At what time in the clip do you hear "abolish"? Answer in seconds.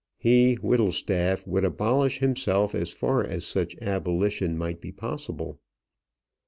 1.63-2.17